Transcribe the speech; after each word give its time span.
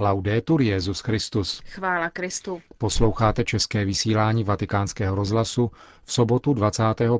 Laudetur 0.00 0.62
Jezus 0.62 1.00
Christus. 1.00 1.62
Chvála 1.66 2.10
Kristu. 2.10 2.60
Posloucháte 2.78 3.44
české 3.44 3.84
vysílání 3.84 4.44
Vatikánského 4.44 5.16
rozhlasu 5.16 5.70
v 6.04 6.12
sobotu 6.12 6.54
25. 6.54 7.10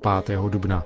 dubna. 0.48 0.84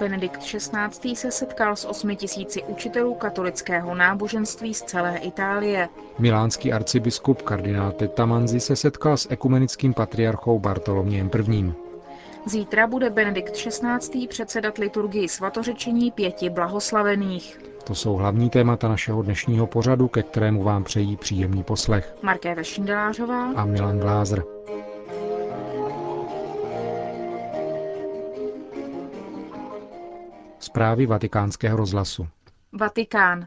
Benedikt 0.00 0.40
XVI. 0.40 1.16
se 1.16 1.30
setkal 1.30 1.76
s 1.76 1.84
osmi 1.84 2.16
tisíci 2.16 2.62
učitelů 2.62 3.14
katolického 3.14 3.94
náboženství 3.94 4.74
z 4.74 4.82
celé 4.82 5.18
Itálie. 5.18 5.88
Milánský 6.18 6.72
arcibiskup 6.72 7.42
kardinál 7.42 7.92
Tettamanzi 7.92 8.60
se 8.60 8.76
setkal 8.76 9.16
s 9.16 9.30
ekumenickým 9.30 9.94
patriarchou 9.94 10.58
Bartolomějem 10.58 11.30
I. 11.52 11.89
Zítra 12.46 12.86
bude 12.86 13.10
Benedikt 13.10 13.52
XVI. 13.56 14.26
předsedat 14.28 14.78
liturgii 14.78 15.28
svatořečení 15.28 16.10
pěti 16.10 16.50
blahoslavených. 16.50 17.60
To 17.84 17.94
jsou 17.94 18.14
hlavní 18.14 18.50
témata 18.50 18.88
našeho 18.88 19.22
dnešního 19.22 19.66
pořadu, 19.66 20.08
ke 20.08 20.22
kterému 20.22 20.62
vám 20.62 20.84
přejí 20.84 21.16
příjemný 21.16 21.62
poslech. 21.62 22.14
Markéta 22.22 22.62
Šindelářová 22.62 23.52
a 23.52 23.64
Milan 23.64 23.98
Glázer. 23.98 24.42
Zprávy 30.58 31.06
vatikánského 31.06 31.76
rozhlasu. 31.76 32.26
Vatikán. 32.72 33.46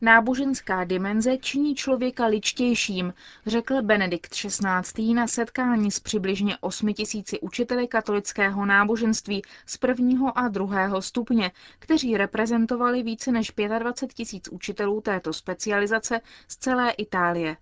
Náboženská 0.00 0.84
dimenze 0.84 1.38
činí 1.38 1.74
člověka 1.74 2.26
ličtějším, 2.26 3.14
řekl 3.46 3.82
Benedikt 3.82 4.34
XVI. 4.34 5.14
na 5.14 5.26
setkání 5.26 5.90
s 5.90 6.00
přibližně 6.00 6.56
8 6.60 6.92
tisíci 6.92 7.40
učiteli 7.40 7.88
katolického 7.88 8.66
náboženství 8.66 9.42
z 9.66 9.76
prvního 9.76 10.38
a 10.38 10.48
druhého 10.48 11.02
stupně, 11.02 11.50
kteří 11.78 12.16
reprezentovali 12.16 13.02
více 13.02 13.32
než 13.32 13.52
25 13.78 14.14
tisíc 14.14 14.48
učitelů 14.48 15.00
této 15.00 15.32
specializace 15.32 16.20
z 16.48 16.56
celé 16.56 16.90
Itálie. 16.90 17.56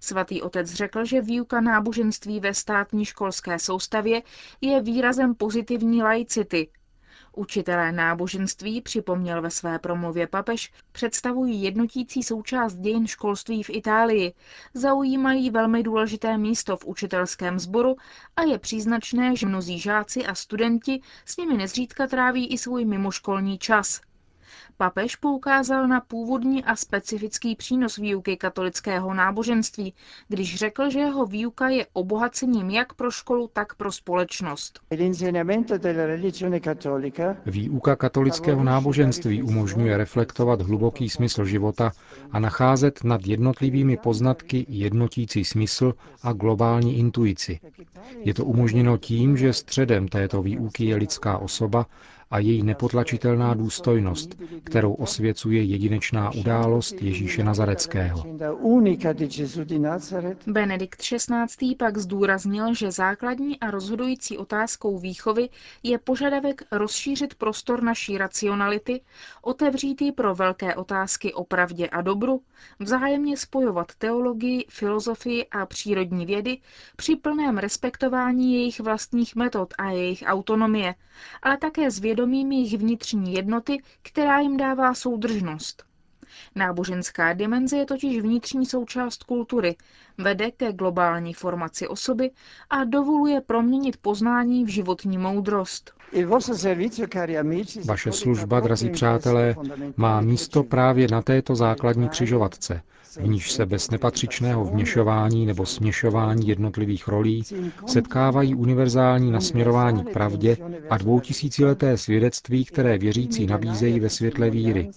Svatý 0.00 0.42
otec 0.42 0.72
řekl, 0.72 1.04
že 1.04 1.20
výuka 1.20 1.60
náboženství 1.60 2.40
ve 2.40 2.54
státní 2.54 3.04
školské 3.04 3.58
soustavě 3.58 4.22
je 4.60 4.82
výrazem 4.82 5.34
pozitivní 5.34 6.02
laicity, 6.02 6.68
Učitelé 7.36 7.92
náboženství, 7.92 8.80
připomněl 8.80 9.42
ve 9.42 9.50
své 9.50 9.78
promluvě 9.78 10.26
papež, 10.26 10.72
představují 10.92 11.62
jednotící 11.62 12.22
součást 12.22 12.74
dějin 12.74 13.06
školství 13.06 13.62
v 13.62 13.70
Itálii, 13.70 14.32
zaujímají 14.74 15.50
velmi 15.50 15.82
důležité 15.82 16.38
místo 16.38 16.76
v 16.76 16.84
učitelském 16.84 17.58
sboru 17.58 17.96
a 18.36 18.42
je 18.42 18.58
příznačné, 18.58 19.36
že 19.36 19.46
mnozí 19.46 19.78
žáci 19.78 20.26
a 20.26 20.34
studenti 20.34 21.00
s 21.24 21.36
nimi 21.36 21.56
nezřídka 21.56 22.06
tráví 22.06 22.46
i 22.52 22.58
svůj 22.58 22.84
mimoškolní 22.84 23.58
čas. 23.58 24.00
Papež 24.80 25.16
poukázal 25.16 25.88
na 25.88 26.00
původní 26.00 26.64
a 26.64 26.76
specifický 26.76 27.56
přínos 27.56 27.96
výuky 27.96 28.36
katolického 28.36 29.14
náboženství, 29.14 29.94
když 30.28 30.56
řekl, 30.56 30.90
že 30.90 30.98
jeho 30.98 31.26
výuka 31.26 31.68
je 31.68 31.86
obohacením 31.92 32.70
jak 32.70 32.94
pro 32.94 33.10
školu, 33.10 33.50
tak 33.52 33.74
pro 33.74 33.92
společnost. 33.92 34.80
Výuka 37.46 37.96
katolického 37.96 38.64
náboženství 38.64 39.42
umožňuje 39.42 39.96
reflektovat 39.96 40.62
hluboký 40.62 41.08
smysl 41.08 41.44
života 41.44 41.92
a 42.32 42.38
nacházet 42.38 43.04
nad 43.04 43.26
jednotlivými 43.26 43.96
poznatky 43.96 44.66
jednotící 44.68 45.44
smysl 45.44 45.94
a 46.22 46.32
globální 46.32 46.98
intuici. 46.98 47.60
Je 48.18 48.34
to 48.34 48.44
umožněno 48.44 48.98
tím, 48.98 49.36
že 49.36 49.52
středem 49.52 50.08
této 50.08 50.42
výuky 50.42 50.84
je 50.84 50.96
lidská 50.96 51.38
osoba 51.38 51.86
a 52.30 52.38
její 52.38 52.62
nepotlačitelná 52.62 53.54
důstojnost, 53.54 54.34
kterou 54.64 54.92
osvěcuje 54.92 55.62
jedinečná 55.62 56.30
událost 56.34 57.02
Ježíše 57.02 57.44
Nazareckého. 57.44 58.24
Benedikt 60.46 61.00
XVI. 61.02 61.74
pak 61.78 61.98
zdůraznil, 61.98 62.74
že 62.74 62.90
základní 62.92 63.60
a 63.60 63.70
rozhodující 63.70 64.38
otázkou 64.38 64.98
výchovy 64.98 65.48
je 65.82 65.98
požadavek 65.98 66.62
rozšířit 66.72 67.34
prostor 67.34 67.82
naší 67.82 68.18
racionality, 68.18 69.00
otevřít 69.42 70.02
ji 70.02 70.12
pro 70.12 70.34
velké 70.34 70.74
otázky 70.74 71.32
o 71.34 71.44
pravdě 71.44 71.88
a 71.88 72.00
dobru, 72.00 72.40
vzájemně 72.78 73.36
spojovat 73.36 73.94
teologii, 73.94 74.64
filozofii 74.68 75.46
a 75.46 75.66
přírodní 75.66 76.26
vědy 76.26 76.58
při 76.96 77.16
plném 77.16 77.58
respektování 77.58 78.54
jejich 78.54 78.80
vlastních 78.80 79.36
metod 79.36 79.74
a 79.78 79.90
jejich 79.90 80.24
autonomie, 80.26 80.94
ale 81.42 81.56
také 81.56 81.90
zvědomí 81.90 82.19
vědomím 82.20 82.52
jejich 82.52 82.78
vnitřní 82.78 83.34
jednoty, 83.34 83.82
která 84.02 84.38
jim 84.40 84.56
dává 84.56 84.94
soudržnost. 84.94 85.84
Náboženská 86.54 87.32
dimenze 87.32 87.76
je 87.76 87.86
totiž 87.86 88.20
vnitřní 88.20 88.66
součást 88.66 89.24
kultury, 89.24 89.76
vede 90.18 90.50
ke 90.50 90.72
globální 90.72 91.34
formaci 91.34 91.88
osoby 91.88 92.30
a 92.70 92.84
dovoluje 92.84 93.40
proměnit 93.40 93.96
poznání 93.96 94.64
v 94.64 94.68
životní 94.68 95.18
moudrost. 95.18 95.92
Vaše 97.84 98.12
služba, 98.12 98.60
drazí 98.60 98.90
přátelé, 98.90 99.54
má 99.96 100.20
místo 100.20 100.62
právě 100.62 101.08
na 101.10 101.22
této 101.22 101.54
základní 101.54 102.08
křižovatce, 102.08 102.82
v 103.20 103.28
níž 103.28 103.52
se 103.52 103.66
bez 103.66 103.90
nepatřičného 103.90 104.64
vměšování 104.64 105.46
nebo 105.46 105.66
směšování 105.66 106.48
jednotlivých 106.48 107.08
rolí 107.08 107.42
setkávají 107.86 108.54
univerzální 108.54 109.30
nasměrování 109.30 110.04
k 110.04 110.10
pravdě 110.12 110.56
a 110.90 110.96
dvoutisícileté 110.98 111.96
svědectví, 111.96 112.64
které 112.64 112.98
věřící 112.98 113.46
nabízejí 113.46 114.00
ve 114.00 114.08
světle 114.08 114.50
víry. 114.50 114.90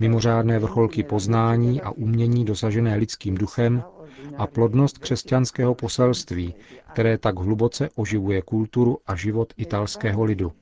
Mimořádné 0.00 0.58
vrcholky 0.58 1.02
poznání 1.02 1.80
a 1.82 1.90
umění 1.90 2.44
dosažené 2.44 2.96
lidským 2.96 3.34
duchem 3.34 3.82
a 4.36 4.46
plodnost 4.46 4.98
křesťanského 4.98 5.74
poselství, 5.74 6.54
které 6.92 7.18
tak 7.18 7.38
hluboce 7.38 7.88
oživuje 7.94 8.42
kulturu 8.42 8.98
a 9.06 9.16
život 9.16 9.52
italského 9.56 10.24
lidu. 10.24 10.52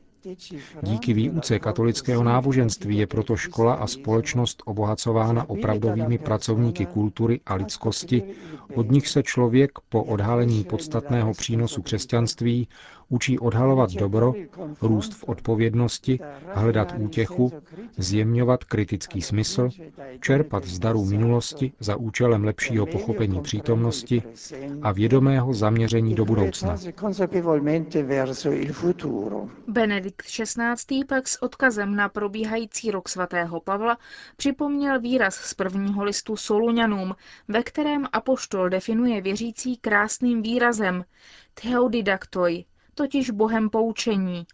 Díky 0.83 1.15
výuce 1.15 1.59
katolického 1.59 2.25
náboženství 2.25 2.99
je 2.99 3.07
proto 3.07 3.37
škola 3.37 3.75
a 3.75 3.87
společnost 3.87 4.63
obohacována 4.67 5.51
opravdovými 5.51 6.19
pracovníky 6.19 6.87
kultury 6.87 7.41
a 7.47 7.55
lidskosti, 7.55 8.23
od 8.75 8.91
nich 8.91 9.09
se 9.09 9.23
člověk 9.23 9.71
po 9.89 10.03
odhalení 10.05 10.65
podstatného 10.65 11.33
přínosu 11.33 11.83
křesťanství 11.83 12.69
učí 13.11 13.39
odhalovat 13.39 13.93
dobro, 13.93 14.35
růst 14.83 15.15
v 15.15 15.25
odpovědnosti, 15.25 16.19
hledat 16.55 16.95
útěchu, 16.99 17.53
zjemňovat 17.97 18.65
kritický 18.65 19.23
smysl, 19.23 19.69
čerpat 20.21 20.65
z 20.65 20.79
darů 20.79 21.05
minulosti 21.05 21.73
za 21.81 21.97
účelem 21.97 22.45
lepšího 22.45 22.87
pochopení 22.87 23.41
přítomnosti 23.41 24.23
a 24.83 24.93
vědomého 24.93 25.55
zaměření 25.55 26.15
do 26.15 26.25
budoucna. 26.25 26.77
Benedikt 29.67 30.23
XVI. 30.27 31.05
pak 31.09 31.29
s 31.29 31.43
odkazem 31.43 31.97
na 31.97 32.09
probíhající 32.09 32.91
rok 32.91 33.09
svatého 33.09 33.61
Pavla 33.61 33.99
připomněl 34.37 35.01
výraz 35.01 35.35
z 35.35 35.55
prvního 35.55 36.05
listu 36.05 36.37
Soluňanům, 36.37 37.15
ve 37.49 37.63
kterém 37.63 38.07
apoštol 38.13 38.69
definuje 38.69 39.21
věřící 39.21 39.77
krásným 39.77 40.43
výrazem 40.43 41.05
Theodidaktoi, 41.55 42.65
totiž 42.95 43.31
Bohem 43.31 43.71
poučení. 43.71 44.47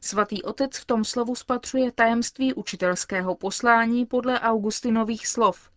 Svatý 0.00 0.42
otec 0.42 0.78
v 0.78 0.84
tom 0.86 1.04
slovu 1.04 1.34
spatřuje 1.34 1.92
tajemství 1.92 2.54
učitelského 2.54 3.34
poslání 3.34 4.06
podle 4.06 4.40
Augustinových 4.40 5.26
slov. 5.26 5.70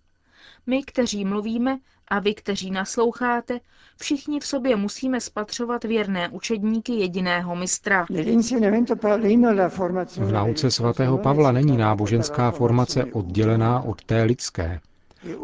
My, 0.66 0.84
kteří 0.84 1.26
mluvíme, 1.26 1.80
a 2.08 2.20
vy, 2.20 2.34
kteří 2.34 2.72
nasloucháte, 2.72 3.60
všichni 3.98 4.40
v 4.40 4.46
sobě 4.46 4.76
musíme 4.76 5.22
spatřovat 5.22 5.84
věrné 5.84 6.30
učedníky 6.30 6.94
jediného 6.94 7.56
mistra. 7.56 8.06
V 10.18 10.32
nauce 10.32 10.72
svatého 10.72 11.18
Pavla 11.18 11.52
není 11.52 11.78
náboženská 11.78 12.52
formace 12.52 13.06
oddělená 13.06 13.82
od 13.82 14.04
té 14.04 14.24
lidské. 14.24 14.80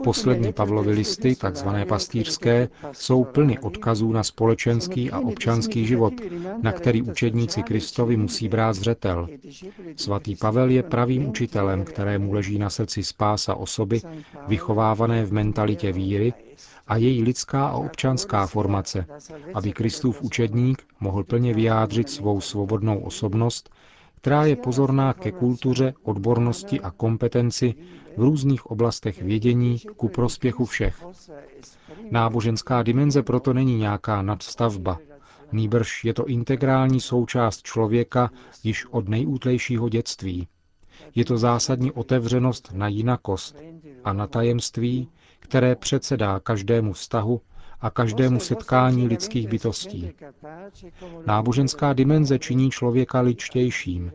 Poslední 0.04 0.54
Pavlovy 0.54 0.92
listy, 0.92 1.36
takzvané 1.36 1.86
pastýřské, 1.86 2.70
jsou 2.92 3.24
plny 3.24 3.60
odkazů 3.60 4.12
na 4.12 4.24
společenský 4.24 5.12
a 5.12 5.20
občanský 5.20 5.86
život, 5.86 6.14
na 6.62 6.72
který 6.72 7.02
učedníci 7.02 7.64
Kristovi 7.64 8.18
musí 8.18 8.50
brát 8.50 8.74
zřetel. 8.74 9.28
Svatý 9.96 10.36
Pavel 10.36 10.70
je 10.70 10.84
pravým 10.84 11.30
učitelem, 11.30 11.84
kterému 11.84 12.34
leží 12.34 12.60
na 12.60 12.70
srdci 12.70 13.04
spása 13.04 13.56
osoby, 13.56 14.02
vychovávané 14.48 15.26
v 15.26 15.34
mentalitě 15.34 15.92
víry 15.92 16.34
a 16.88 16.98
její 16.98 17.24
lidská 17.24 17.68
a 17.68 17.78
občanská 17.78 18.48
formace, 18.48 19.06
aby 19.54 19.74
Kristův 19.74 20.22
učedník 20.22 20.84
mohl 21.00 21.24
plně 21.24 21.54
vyjádřit 21.54 22.10
svou 22.10 22.42
svobodnou 22.42 23.00
osobnost, 23.00 23.70
která 24.22 24.46
je 24.46 24.56
pozorná 24.56 25.14
ke 25.14 25.32
kultuře, 25.32 25.94
odbornosti 26.04 26.82
a 26.82 26.92
kompetenci 26.92 27.74
v 28.18 28.22
různých 28.22 28.66
oblastech 28.66 29.22
vědění 29.22 29.80
ku 29.98 30.10
prospěchu 30.10 30.66
všech. 30.66 31.04
Náboženská 32.12 32.84
dimenze 32.84 33.24
proto 33.24 33.54
není 33.54 33.78
nějaká 33.78 34.22
nadstavba, 34.22 35.00
nýbrž 35.52 36.06
je 36.06 36.14
to 36.14 36.26
integrální 36.26 37.00
součást 37.02 37.62
člověka 37.64 38.30
již 38.64 38.86
od 38.86 39.10
nejútlejšího 39.10 39.90
dětství. 39.90 40.48
Je 41.16 41.26
to 41.26 41.38
zásadní 41.38 41.92
otevřenost 41.92 42.70
na 42.74 42.88
jinakost 42.88 43.56
a 44.04 44.14
na 44.14 44.28
tajemství, 44.28 45.10
které 45.40 45.76
předsedá 45.76 46.40
každému 46.40 46.94
vztahu 46.94 47.42
a 47.82 47.90
každému 47.90 48.40
setkání 48.40 49.08
lidských 49.08 49.48
bytostí. 49.48 50.12
Náboženská 51.26 51.94
dimenze 51.94 52.40
činí 52.40 52.70
člověka 52.70 53.22
ličtějším. 53.22 54.12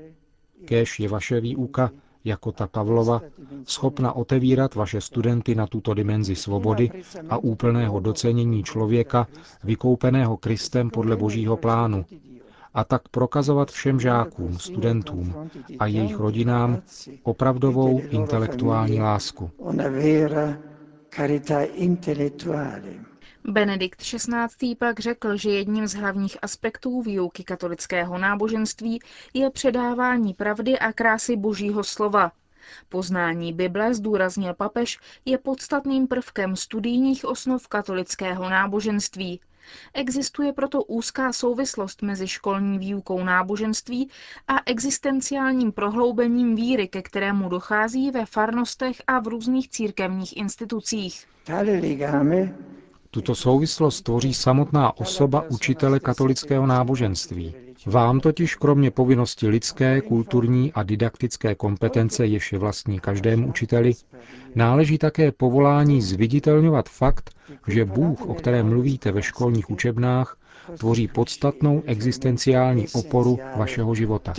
Kéž 0.65 1.01
je 1.01 1.09
vaše 1.09 1.41
výuka, 1.41 1.91
jako 2.25 2.53
ta 2.53 2.67
Pavlova, 2.67 3.21
schopna 3.65 4.13
otevírat 4.13 4.75
vaše 4.75 5.01
studenty 5.01 5.55
na 5.55 5.67
tuto 5.67 5.95
dimenzi 5.95 6.37
svobody 6.37 6.91
a 7.29 7.39
úplného 7.39 8.01
docenění 8.01 8.63
člověka, 8.63 9.27
vykoupeného 9.65 10.37
Kristem 10.37 10.91
podle 10.91 11.17
božího 11.17 11.57
plánu, 11.57 12.05
a 12.75 12.85
tak 12.85 13.09
prokazovat 13.09 13.71
všem 13.71 14.01
žákům, 14.01 14.59
studentům 14.59 15.35
a 15.79 15.87
jejich 15.87 16.19
rodinám 16.19 16.83
opravdovou 17.23 18.01
intelektuální 18.01 19.01
lásku. 19.01 19.51
Benedikt 23.47 24.01
XVI. 24.03 24.75
pak 24.79 25.01
řekl, 25.01 25.37
že 25.37 25.51
jedním 25.51 25.87
z 25.87 25.95
hlavních 25.95 26.37
aspektů 26.43 27.03
výuky 27.03 27.45
katolického 27.45 28.19
náboženství 28.19 29.01
je 29.35 29.51
předávání 29.51 30.35
pravdy 30.35 30.79
a 30.79 30.93
krásy 30.93 31.37
božího 31.37 31.85
slova. 31.85 32.33
Poznání 32.89 33.53
Bible, 33.53 33.95
zdůraznil 33.95 34.55
papež, 34.55 34.99
je 35.25 35.39
podstatným 35.39 36.07
prvkem 36.07 36.57
studijních 36.57 37.25
osnov 37.25 37.69
katolického 37.69 38.51
náboženství. 38.51 39.41
Existuje 39.95 40.53
proto 40.53 40.83
úzká 40.85 41.33
souvislost 41.33 42.03
mezi 42.03 42.29
školní 42.29 42.79
výukou 42.79 43.25
náboženství 43.25 44.11
a 44.49 44.55
existenciálním 44.67 45.73
prohloubením 45.73 46.57
víry, 46.57 46.89
ke 46.89 47.03
kterému 47.03 47.49
dochází 47.49 48.11
ve 48.11 48.27
farnostech 48.27 49.03
a 49.07 49.19
v 49.21 49.27
různých 49.27 49.69
církevních 49.69 50.37
institucích. 50.37 51.27
Tuto 53.15 53.35
souvislost 53.35 54.03
tvoří 54.03 54.35
samotná 54.35 54.97
osoba 54.97 55.45
učitele 55.51 56.01
katolického 56.01 56.67
náboženství. 56.67 57.55
Vám 57.87 58.21
totiž 58.21 58.55
kromě 58.55 58.91
povinnosti 58.91 59.49
lidské, 59.49 60.01
kulturní 60.01 60.73
a 60.73 60.83
didaktické 60.83 61.55
kompetence, 61.55 62.27
jež 62.27 62.53
je 62.53 62.59
vlastní 62.59 63.01
každému 63.01 63.49
učiteli, 63.49 63.93
náleží 64.55 64.99
také 64.99 65.33
povolání 65.33 66.03
zviditelňovat 66.03 66.89
fakt, 66.89 67.31
že 67.69 67.85
Bůh, 67.85 68.27
o 68.27 68.35
kterém 68.35 68.69
mluvíte 68.69 69.13
ve 69.13 69.23
školních 69.23 69.71
učebnách, 69.71 70.37
tvoří 70.79 71.09
podstatnou 71.09 71.83
existenciální 71.87 72.87
oporu 72.95 73.39
vašeho 73.57 73.95
života. 73.95 74.33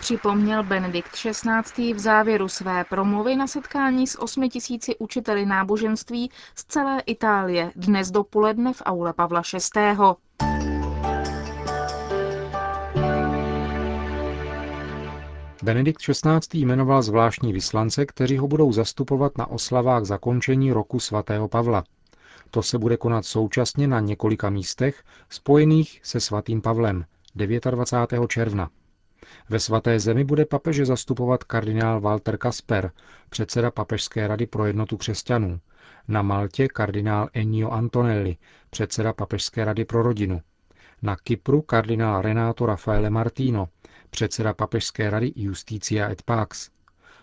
Připomněl 0.00 0.62
Benedikt 0.62 1.10
XVI. 1.12 1.94
v 1.94 1.98
závěru 1.98 2.48
své 2.48 2.84
promluvy 2.84 3.36
na 3.36 3.46
setkání 3.46 4.06
s 4.06 4.20
osmi 4.20 4.48
tisíci 4.48 4.96
učiteli 4.98 5.46
náboženství 5.46 6.30
z 6.54 6.64
celé 6.64 7.00
Itálie 7.00 7.72
dnes 7.76 8.10
dopoledne 8.10 8.72
v 8.72 8.82
aule 8.84 9.12
Pavla 9.12 9.42
VI. 9.76 9.80
Benedikt 15.62 16.00
XVI. 16.00 16.40
jmenoval 16.52 17.02
zvláštní 17.02 17.52
vyslance, 17.52 18.06
kteří 18.06 18.38
ho 18.38 18.48
budou 18.48 18.72
zastupovat 18.72 19.38
na 19.38 19.46
oslavách 19.46 20.04
zakončení 20.04 20.72
roku 20.72 21.00
svatého 21.00 21.48
Pavla. 21.48 21.84
To 22.50 22.62
se 22.62 22.78
bude 22.78 22.96
konat 22.96 23.24
současně 23.24 23.88
na 23.88 24.00
několika 24.00 24.50
místech 24.50 25.02
spojených 25.28 26.00
se 26.02 26.20
svatým 26.20 26.62
Pavlem 26.62 27.04
29. 27.34 28.28
června. 28.28 28.70
Ve 29.48 29.60
svaté 29.60 30.00
zemi 30.00 30.24
bude 30.24 30.46
papeže 30.46 30.86
zastupovat 30.86 31.44
kardinál 31.44 32.00
Walter 32.00 32.36
Kasper, 32.38 32.90
předseda 33.30 33.70
Papežské 33.70 34.28
rady 34.28 34.46
pro 34.46 34.66
jednotu 34.66 34.96
křesťanů. 34.96 35.60
Na 36.08 36.22
Maltě 36.22 36.68
kardinál 36.68 37.28
Ennio 37.32 37.70
Antonelli, 37.70 38.36
předseda 38.70 39.12
Papežské 39.12 39.64
rady 39.64 39.84
pro 39.84 40.02
rodinu. 40.02 40.40
Na 41.02 41.16
Kypru 41.16 41.62
kardinál 41.62 42.22
Renato 42.22 42.66
Raffaele 42.66 43.10
Martino, 43.10 43.68
předseda 44.10 44.54
Papežské 44.54 45.10
rady 45.10 45.32
Justicia 45.36 46.10
et 46.10 46.22
Pax. 46.22 46.70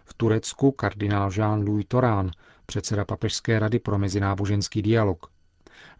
V 0.05 0.13
Turecku 0.13 0.71
kardinál 0.71 1.29
Jean-Louis 1.31 1.85
Torán, 1.87 2.31
předseda 2.65 3.05
Papežské 3.05 3.59
rady 3.59 3.79
pro 3.79 3.97
mezináboženský 3.97 4.81
dialog. 4.81 5.25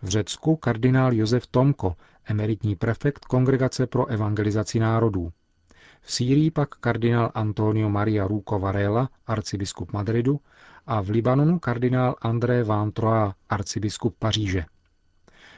V 0.01 0.07
Řecku 0.09 0.55
kardinál 0.55 1.13
Josef 1.13 1.47
Tomko, 1.47 1.95
emeritní 2.25 2.75
prefekt 2.75 3.25
Kongregace 3.25 3.87
pro 3.87 4.05
evangelizaci 4.05 4.79
národů. 4.79 5.31
V 6.01 6.13
Sýrii 6.13 6.51
pak 6.51 6.69
kardinál 6.69 7.31
Antonio 7.33 7.89
Maria 7.89 8.27
Ruco 8.27 8.59
Varela, 8.59 9.09
arcibiskup 9.27 9.93
Madridu, 9.93 10.39
a 10.87 11.01
v 11.01 11.09
Libanonu 11.09 11.59
kardinál 11.59 12.15
André 12.21 12.63
Van 12.63 12.91
Troa, 12.91 13.35
arcibiskup 13.49 14.15
Paříže. 14.19 14.65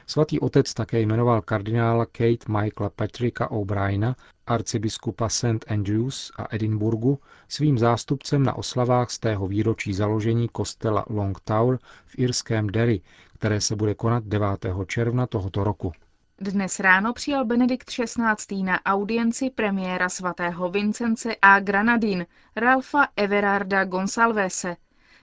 Svatý 0.06 0.40
otec 0.40 0.74
také 0.74 1.00
jmenoval 1.00 1.42
kardinála 1.42 2.06
Kate 2.06 2.52
Michaela 2.52 2.90
Patricka 2.96 3.50
O'Briena, 3.50 4.16
arcibiskupa 4.46 5.28
St. 5.28 5.64
Andrews 5.68 6.32
a 6.38 6.54
Edinburgu, 6.54 7.18
svým 7.48 7.78
zástupcem 7.78 8.42
na 8.42 8.54
oslavách 8.54 9.10
z 9.10 9.18
tého 9.18 9.48
výročí 9.48 9.94
založení 9.94 10.48
kostela 10.48 11.04
Long 11.08 11.40
Tower 11.40 11.78
v 12.06 12.18
irském 12.18 12.66
Derry, 12.66 13.00
které 13.34 13.60
se 13.60 13.76
bude 13.76 13.94
konat 13.94 14.24
9. 14.24 14.66
června 14.86 15.26
tohoto 15.26 15.64
roku. 15.64 15.92
Dnes 16.42 16.80
ráno 16.80 17.12
přijal 17.12 17.44
Benedikt 17.44 17.90
XVI. 17.90 18.62
na 18.62 18.84
audienci 18.84 19.50
premiéra 19.50 20.08
svatého 20.08 20.70
Vincence 20.70 21.36
a 21.42 21.60
Granadin 21.60 22.26
Ralfa 22.56 23.08
Everarda 23.16 23.84
Gonsalvese. 23.84 24.76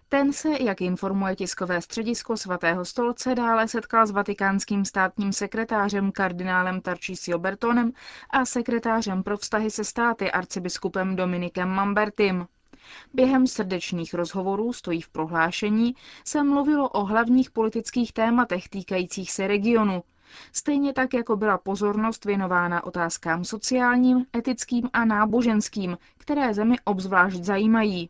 Ten 0.09 0.33
se, 0.33 0.49
jak 0.63 0.81
informuje 0.81 1.35
tiskové 1.35 1.81
středisko 1.81 2.37
svatého 2.37 2.85
stolce, 2.85 3.35
dále 3.35 3.67
setkal 3.67 4.07
s 4.07 4.11
vatikánským 4.11 4.85
státním 4.85 5.33
sekretářem 5.33 6.11
kardinálem 6.11 6.81
Tarcisio 6.81 7.39
Bertonem 7.39 7.91
a 8.29 8.45
sekretářem 8.45 9.23
pro 9.23 9.37
vztahy 9.37 9.71
se 9.71 9.83
státy 9.83 10.31
arcibiskupem 10.31 11.15
Dominikem 11.15 11.69
Mambertim. 11.69 12.47
Během 13.13 13.47
srdečných 13.47 14.13
rozhovorů, 14.13 14.73
stojí 14.73 15.01
v 15.01 15.09
prohlášení, 15.09 15.95
se 16.25 16.43
mluvilo 16.43 16.89
o 16.89 17.05
hlavních 17.05 17.51
politických 17.51 18.13
tématech 18.13 18.69
týkajících 18.69 19.31
se 19.31 19.47
regionu, 19.47 20.03
Stejně 20.53 20.93
tak, 20.93 21.13
jako 21.13 21.35
byla 21.35 21.57
pozornost 21.57 22.25
věnována 22.25 22.83
otázkám 22.83 23.43
sociálním, 23.45 24.25
etickým 24.37 24.89
a 24.93 25.05
náboženským, 25.05 25.97
které 26.17 26.53
zemi 26.53 26.75
obzvlášť 26.83 27.43
zajímají. 27.43 28.09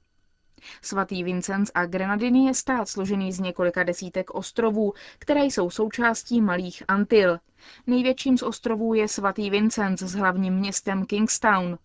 Svatý 0.82 1.24
Vincenc 1.24 1.72
a 1.76 1.86
Grenadiny 1.86 2.46
je 2.46 2.54
stát 2.54 2.90
složený 2.90 3.32
z 3.34 3.40
několika 3.40 3.84
desítek 3.84 4.30
ostrovů, 4.30 4.94
které 5.20 5.46
jsou 5.46 5.70
součástí 5.70 6.42
Malých 6.42 6.84
Antil. 6.88 7.40
Největším 7.88 8.38
z 8.38 8.44
ostrovů 8.44 8.94
je 8.94 9.08
svatý 9.08 9.50
Vincenc 9.50 10.02
s 10.02 10.14
hlavním 10.14 10.54
městem 10.54 11.06
Kingstown. 11.06 11.78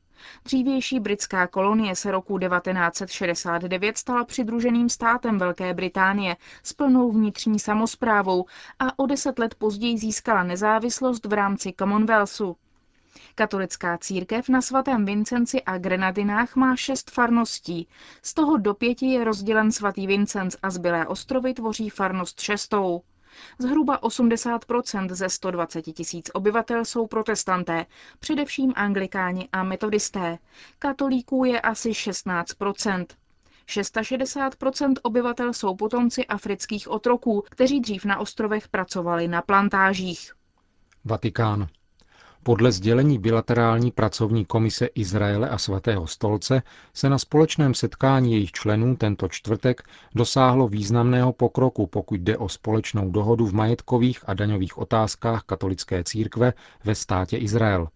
Dřívější 0.45 1.01
britská 1.01 1.47
kolonie 1.47 1.97
se 1.97 2.11
roku 2.11 2.39
1969 2.39 3.99
stala 3.99 4.25
přidruženým 4.25 4.89
státem 4.89 5.39
Velké 5.39 5.75
Británie 5.75 6.37
s 6.63 6.73
plnou 6.73 7.13
vnitřní 7.13 7.59
samozprávou 7.59 8.45
a 8.79 8.99
o 8.99 9.07
deset 9.07 9.39
let 9.39 9.55
později 9.55 9.99
získala 9.99 10.43
nezávislost 10.43 11.27
v 11.27 11.33
rámci 11.33 11.73
Commonwealthu. 11.79 12.57
Katolická 13.35 13.99
církev 13.99 14.49
na 14.49 14.63
svatém 14.63 15.05
Vincenci 15.05 15.63
a 15.63 15.79
Grenadinách 15.79 16.57
má 16.57 16.77
šest 16.77 17.11
farností. 17.11 17.89
Z 18.23 18.35
toho 18.35 18.57
do 18.57 18.75
pěti 18.75 19.07
je 19.07 19.25
rozdělen 19.25 19.73
svatý 19.73 20.07
Vincenc 20.07 20.57
a 20.63 20.71
zbylé 20.71 21.07
ostrovy 21.07 21.55
tvoří 21.55 21.91
farnost 21.91 22.41
šestou. 22.41 23.03
Zhruba 23.59 23.99
80% 24.01 25.13
ze 25.13 25.29
120 25.29 25.83
tisíc 25.83 26.31
obyvatel 26.35 26.85
jsou 26.85 27.07
protestanté, 27.07 27.87
především 28.19 28.73
anglikáni 28.77 29.49
a 29.53 29.63
metodisté. 29.63 30.39
Katolíků 30.79 31.45
je 31.45 31.61
asi 31.61 31.91
16% 31.91 33.07
660% 33.69 34.93
obyvatel 35.03 35.53
jsou 35.53 35.75
potomci 35.77 36.27
afrických 36.27 36.89
otroků, 36.91 37.45
kteří 37.51 37.81
dřív 37.81 38.05
na 38.05 38.19
ostrovech 38.19 38.69
pracovali 38.69 39.29
na 39.29 39.43
plantážích. 39.43 40.33
Vatikán. 41.05 41.69
Podle 42.45 42.73
sdělení 42.73 43.19
bilaterální 43.19 43.91
pracovní 43.91 44.45
komise 44.45 44.87
Izraele 44.87 45.49
a 45.49 45.59
svatého 45.59 46.07
stolce 46.07 46.63
se 46.95 47.09
na 47.09 47.19
společném 47.19 47.75
setkání 47.75 48.33
jejich 48.33 48.53
členů 48.53 48.97
tento 48.97 49.29
čtvrtek 49.29 49.83
dosáhlo 50.15 50.69
významného 50.69 51.33
pokroku, 51.33 51.87
pokud 51.87 52.21
jde 52.21 52.37
o 52.39 52.49
společnou 52.49 53.11
dohodu 53.11 53.47
v 53.47 53.55
majetkových 53.55 54.21
a 54.27 54.35
daňových 54.35 54.79
otázkách 54.79 55.43
katolické 55.43 56.05
církve 56.05 56.53
ve 56.85 56.95
státě 56.95 57.37
Izrael. 57.37 57.89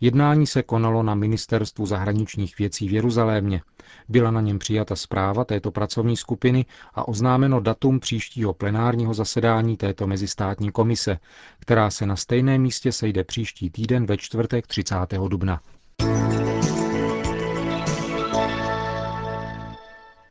Jednání 0.00 0.46
se 0.46 0.62
konalo 0.62 1.02
na 1.02 1.14
ministerstvu 1.14 1.86
zahraničních 1.86 2.58
věcí 2.58 2.88
v 2.88 2.92
Jeruzalémě 2.92 3.62
Byla 4.08 4.30
na 4.30 4.40
něm 4.40 4.58
přijata 4.58 4.96
zpráva 4.96 5.44
této 5.44 5.70
pracovní 5.70 6.16
skupiny 6.16 6.66
a 6.94 7.08
oznámeno 7.08 7.60
datum 7.60 8.00
příštího 8.00 8.54
plenárního 8.54 9.14
zasedání 9.14 9.76
této 9.76 10.06
mezistátní 10.06 10.70
komise, 10.72 11.18
která 11.58 11.90
se 11.90 12.06
na 12.06 12.16
stejném 12.16 12.62
místě 12.62 12.92
sejde 12.92 13.24
příští 13.24 13.70
týden 13.70 14.06
ve 14.06 14.16
čtvrtek 14.16 14.66
30. 14.66 14.94
dubna. 15.28 15.60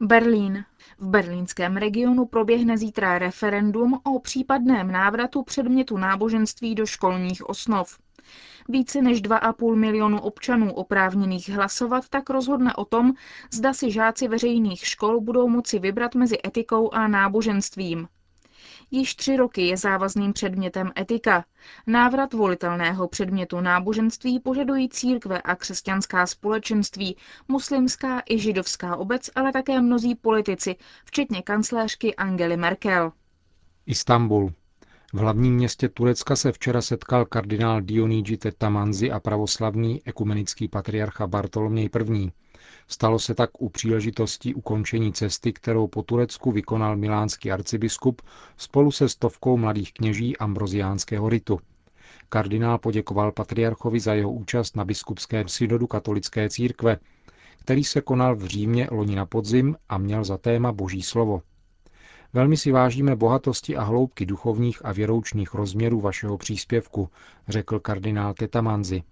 Berlín. 0.01 0.63
V 0.99 1.07
berlínském 1.07 1.77
regionu 1.77 2.25
proběhne 2.25 2.77
zítra 2.77 3.19
referendum 3.19 3.99
o 4.03 4.19
případném 4.19 4.91
návratu 4.91 5.43
předmětu 5.43 5.97
náboženství 5.97 6.75
do 6.75 6.85
školních 6.85 7.49
osnov. 7.49 7.97
Více 8.69 9.01
než 9.01 9.21
2,5 9.21 9.75
milionu 9.75 10.21
občanů 10.21 10.73
oprávněných 10.73 11.49
hlasovat 11.49 12.09
tak 12.09 12.29
rozhodne 12.29 12.75
o 12.75 12.85
tom, 12.85 13.13
zda 13.53 13.73
si 13.73 13.91
žáci 13.91 14.27
veřejných 14.27 14.87
škol 14.87 15.21
budou 15.21 15.47
moci 15.47 15.79
vybrat 15.79 16.15
mezi 16.15 16.37
etikou 16.47 16.93
a 16.93 17.07
náboženstvím. 17.07 18.07
Již 18.91 19.15
tři 19.15 19.37
roky 19.37 19.61
je 19.61 19.77
závazným 19.77 20.33
předmětem 20.33 20.91
etika. 20.99 21.45
Návrat 21.87 22.33
volitelného 22.33 23.07
předmětu 23.07 23.61
náboženství 23.61 24.39
požadují 24.39 24.89
církve 24.89 25.41
a 25.41 25.55
křesťanská 25.55 26.27
společenství, 26.27 27.17
muslimská 27.47 28.21
i 28.29 28.39
židovská 28.39 28.95
obec, 28.95 29.29
ale 29.35 29.51
také 29.51 29.81
mnozí 29.81 30.15
politici, 30.15 30.75
včetně 31.05 31.41
kancléřky 31.41 32.15
Angely 32.15 32.57
Merkel. 32.57 33.11
Istanbul. 33.85 34.53
V 35.13 35.17
hlavním 35.17 35.55
městě 35.55 35.89
Turecka 35.89 36.35
se 36.35 36.51
včera 36.51 36.81
setkal 36.81 37.25
kardinál 37.25 37.81
Dionigi 37.81 38.37
Tetamanzi 38.37 39.11
a 39.11 39.19
pravoslavný 39.19 40.01
ekumenický 40.05 40.67
patriarcha 40.67 41.27
Bartoloměj 41.27 41.89
I. 42.13 42.31
Stalo 42.87 43.19
se 43.19 43.35
tak 43.35 43.61
u 43.61 43.69
příležitosti 43.69 44.53
ukončení 44.53 45.13
cesty, 45.13 45.53
kterou 45.53 45.87
po 45.87 46.03
Turecku 46.03 46.51
vykonal 46.51 46.97
milánský 46.97 47.51
arcibiskup 47.51 48.21
spolu 48.57 48.91
se 48.91 49.09
stovkou 49.09 49.57
mladých 49.57 49.93
kněží 49.93 50.37
ambroziánského 50.37 51.29
ritu. 51.29 51.59
Kardinál 52.29 52.77
poděkoval 52.77 53.31
patriarchovi 53.31 53.99
za 53.99 54.13
jeho 54.13 54.31
účast 54.31 54.75
na 54.75 54.85
biskupském 54.85 55.47
synodu 55.47 55.87
katolické 55.87 56.49
církve, 56.49 56.97
který 57.59 57.83
se 57.83 58.01
konal 58.01 58.35
v 58.35 58.45
Římě 58.45 58.87
loni 58.91 59.15
na 59.15 59.25
podzim 59.25 59.75
a 59.89 59.97
měl 59.97 60.23
za 60.23 60.37
téma 60.37 60.71
Boží 60.71 61.01
slovo. 61.01 61.41
Velmi 62.33 62.57
si 62.57 62.71
vážíme 62.71 63.15
bohatosti 63.15 63.75
a 63.75 63.83
hloubky 63.83 64.25
duchovních 64.25 64.85
a 64.85 64.91
věroučných 64.91 65.53
rozměrů 65.53 66.01
vašeho 66.01 66.37
příspěvku, 66.37 67.09
řekl 67.47 67.79
kardinál 67.79 68.33
Tetamanzi. 68.33 69.03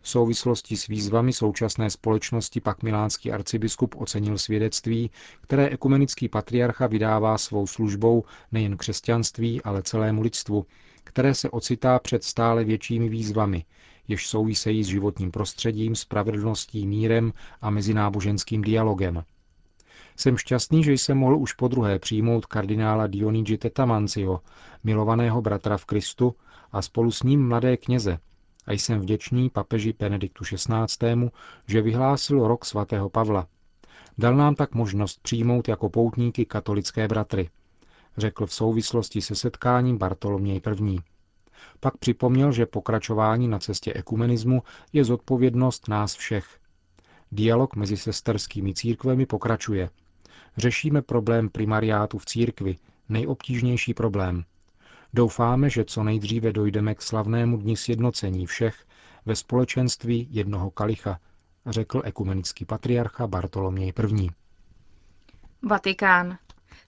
V 0.00 0.08
souvislosti 0.08 0.76
s 0.76 0.86
výzvami 0.86 1.32
současné 1.32 1.90
společnosti 1.90 2.60
pak 2.60 2.82
milánský 2.82 3.32
arcibiskup 3.32 3.94
ocenil 3.98 4.38
svědectví, 4.38 5.10
které 5.40 5.68
ekumenický 5.68 6.28
patriarcha 6.28 6.86
vydává 6.86 7.38
svou 7.38 7.66
službou 7.66 8.24
nejen 8.52 8.76
křesťanství, 8.76 9.62
ale 9.62 9.82
celému 9.82 10.22
lidstvu, 10.22 10.66
které 11.04 11.34
se 11.34 11.50
ocitá 11.50 11.98
před 11.98 12.24
stále 12.24 12.64
většími 12.64 13.08
výzvami, 13.08 13.64
jež 14.08 14.28
souvisejí 14.28 14.84
s 14.84 14.86
životním 14.86 15.30
prostředím, 15.30 15.94
spravedlností, 15.94 16.86
mírem 16.86 17.32
a 17.60 17.70
mezináboženským 17.70 18.62
dialogem. 18.62 19.24
Jsem 20.16 20.36
šťastný, 20.36 20.84
že 20.84 20.92
jsem 20.92 21.18
mohl 21.18 21.36
už 21.36 21.52
po 21.52 21.68
druhé 21.68 21.98
přijmout 21.98 22.46
kardinála 22.46 23.06
Dionigi 23.06 23.58
Tetamanciho, 23.58 24.40
milovaného 24.84 25.42
bratra 25.42 25.76
v 25.76 25.84
Kristu, 25.84 26.34
a 26.72 26.82
spolu 26.82 27.10
s 27.10 27.22
ním 27.22 27.48
mladé 27.48 27.76
kněze, 27.76 28.18
a 28.66 28.72
jsem 28.72 29.00
vděčný 29.00 29.50
papeži 29.50 29.94
Benediktu 29.98 30.44
XVI., 30.44 31.30
že 31.66 31.82
vyhlásil 31.82 32.48
rok 32.48 32.64
svatého 32.64 33.10
Pavla. 33.10 33.46
Dal 34.18 34.36
nám 34.36 34.54
tak 34.54 34.74
možnost 34.74 35.20
přijmout 35.22 35.68
jako 35.68 35.88
poutníky 35.88 36.44
katolické 36.44 37.08
bratry, 37.08 37.50
řekl 38.16 38.46
v 38.46 38.52
souvislosti 38.52 39.22
se 39.22 39.34
setkáním 39.34 39.98
Bartoloměj 39.98 40.60
I. 40.80 40.98
Pak 41.80 41.96
připomněl, 41.96 42.52
že 42.52 42.66
pokračování 42.66 43.48
na 43.48 43.58
cestě 43.58 43.92
ekumenismu 43.92 44.62
je 44.92 45.04
zodpovědnost 45.04 45.88
nás 45.88 46.14
všech. 46.14 46.58
Dialog 47.32 47.76
mezi 47.76 47.96
sesterskými 47.96 48.74
církvemi 48.74 49.26
pokračuje. 49.26 49.90
Řešíme 50.56 51.02
problém 51.02 51.48
primariátu 51.48 52.18
v 52.18 52.26
církvi, 52.26 52.76
nejobtížnější 53.08 53.94
problém– 53.94 54.44
Doufáme, 55.16 55.70
že 55.70 55.84
co 55.84 56.02
nejdříve 56.04 56.52
dojdeme 56.52 56.94
k 56.94 57.02
slavnému 57.02 57.56
dni 57.56 57.76
sjednocení 57.76 58.46
všech 58.46 58.86
ve 59.26 59.36
společenství 59.36 60.28
jednoho 60.30 60.70
kalicha, 60.70 61.18
řekl 61.66 62.02
ekumenický 62.04 62.64
patriarcha 62.64 63.26
Bartoloměj 63.26 63.92
I. 64.22 64.28
Vatikán. 65.62 66.38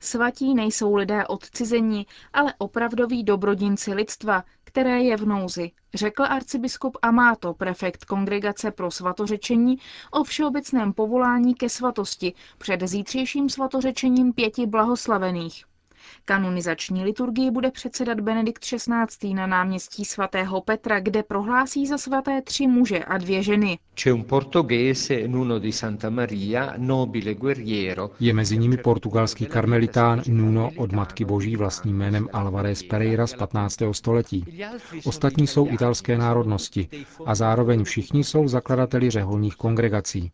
Svatí 0.01 0.55
nejsou 0.55 0.95
lidé 0.95 1.27
odcizení, 1.27 2.07
ale 2.33 2.55
opravdoví 2.59 3.25
dobrodinci 3.25 3.95
lidstva, 3.95 4.45
které 4.65 5.03
je 5.03 5.17
v 5.17 5.27
nouzi, 5.27 5.71
řekl 5.95 6.23
arcibiskup 6.23 6.97
Amato, 7.03 7.55
prefekt 7.55 8.05
Kongregace 8.05 8.71
pro 8.71 8.91
svatořečení 8.91 9.79
o 10.11 10.25
všeobecném 10.25 10.93
povolání 10.93 11.55
ke 11.55 11.69
svatosti 11.69 12.33
před 12.59 12.81
zítřejším 12.83 13.49
svatořečením 13.49 14.33
pěti 14.33 14.67
blahoslavených. 14.67 15.65
Kanonizační 16.25 17.05
liturgii 17.05 17.51
bude 17.51 17.71
předsedat 17.71 18.21
Benedikt 18.21 18.65
XVI. 18.65 19.35
na 19.35 19.47
náměstí 19.47 20.05
svatého 20.05 20.61
Petra, 20.61 21.01
kde 21.01 21.23
prohlásí 21.23 21.87
za 21.87 21.99
svaté 21.99 22.43
tři 22.43 22.67
muže 22.67 22.99
a 23.05 23.19
dvě 23.19 23.43
ženy. 23.43 23.79
Je 28.21 28.35
mezi 28.35 28.59
nimi 28.59 28.77
portugalský 28.77 29.47
karmelitán 29.47 30.23
Nuno 30.29 30.71
od 30.77 30.93
Matky 30.93 31.25
Boží 31.25 31.57
vlastním 31.57 31.97
jménem 31.97 32.29
Alvarez 32.33 32.83
Pereira 32.83 33.27
z 33.27 33.35
15. 33.35 33.77
století. 33.93 34.45
Ostatní 35.05 35.47
jsou 35.47 35.69
italské 35.71 36.19
národnosti 36.19 36.89
a 37.27 37.35
zároveň 37.35 37.85
všichni 37.85 38.25
jsou 38.25 38.49
zakladateli 38.49 39.11
řeholních 39.11 39.57
kongregací. 39.57 40.31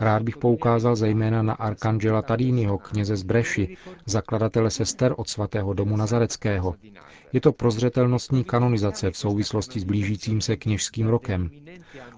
Rád 0.00 0.22
bych 0.22 0.36
poukázal 0.36 0.96
zejména 0.96 1.42
na 1.42 1.52
Arcangela 1.54 2.22
Tadínyho, 2.22 2.78
kněze 2.78 3.16
z 3.16 3.22
Breši, 3.22 3.76
zakladatele 4.06 4.70
sester 5.02 5.14
od 5.18 5.28
svatého 5.28 5.74
domu 5.74 5.96
Nazareckého. 5.96 6.74
Je 7.32 7.40
to 7.40 7.52
prozřetelnostní 7.52 8.44
kanonizace 8.44 9.10
v 9.10 9.16
souvislosti 9.16 9.80
s 9.80 9.84
blížícím 9.84 10.40
se 10.40 10.56
kněžským 10.56 11.06
rokem. 11.06 11.50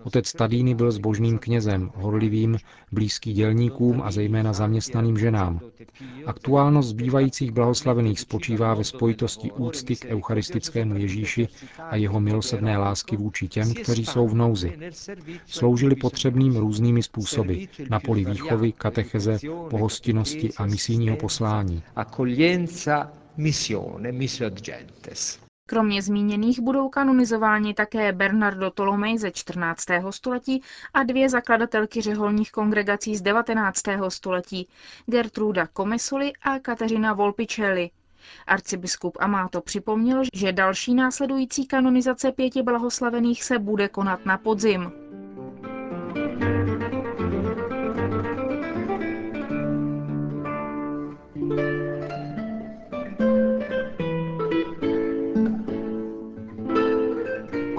Otec 0.05 0.33
Tadíny 0.33 0.75
byl 0.75 0.93
zbožným 0.93 1.39
knězem, 1.39 1.91
horlivým, 1.95 2.57
blízký 2.93 3.33
dělníkům 3.33 4.03
a 4.03 4.11
zejména 4.11 4.53
zaměstnaným 4.53 5.19
ženám. 5.19 5.61
Aktuálnost 6.27 6.89
zbývajících 6.89 7.51
blahoslavených 7.53 8.21
spočívá 8.21 8.75
ve 8.75 8.85
spojitosti 8.85 9.53
úcty 9.53 9.97
k 9.97 10.05
eucharistickému 10.05 10.97
Ježíši 10.97 11.49
a 11.79 11.97
jeho 11.97 12.21
milosrdné 12.21 12.79
lásky 12.79 13.17
vůči 13.17 13.49
těm, 13.49 13.75
kteří 13.75 14.05
jsou 14.07 14.29
v 14.29 14.35
nouzi. 14.35 14.79
Sloužili 15.47 15.95
potřebným 15.97 16.57
různými 16.57 17.03
způsoby 17.03 17.65
na 17.91 18.01
poli 18.01 18.25
výchovy, 18.25 18.73
katecheze, 18.73 19.39
pohostinnosti 19.71 20.51
a 20.57 20.67
misijního 20.67 21.17
poslání 21.17 21.83
missione, 23.37 24.13
missio 24.13 24.47
ad 24.47 24.61
gentes. 24.61 25.44
Kromě 25.67 26.03
zmíněných 26.03 26.61
budou 26.61 26.89
kanonizováni 26.89 27.75
také 27.75 28.13
Bernardo 28.13 28.71
Tolomej 28.71 29.19
ze 29.19 29.31
14. 29.31 29.85
století 30.11 30.63
a 30.95 31.03
dvě 31.03 31.29
zakladatelky 31.29 32.01
řeholních 32.01 32.53
kongregací 32.53 33.17
z 33.17 33.23
19. 33.23 33.83
století, 34.09 34.69
Gertruda 35.07 35.69
Comesoli 35.77 36.33
a 36.43 36.59
Kateřina 36.59 37.13
Volpicelli. 37.13 37.91
Arcibiskup 38.47 39.17
Amato 39.21 39.61
připomněl, 39.61 40.23
že 40.35 40.53
další 40.53 40.95
následující 40.95 41.67
kanonizace 41.67 42.33
pěti 42.33 42.63
blahoslavených 42.63 43.45
se 43.45 43.59
bude 43.59 43.89
konat 43.89 44.27
na 44.27 44.39
podzim. 44.39 45.04